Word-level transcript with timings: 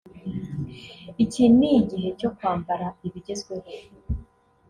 “Iki 1.23 1.43
ni 1.57 1.69
igihe 1.81 2.09
cyo 2.19 2.29
kwambara 2.35 2.87
ibigezweho 3.07 3.69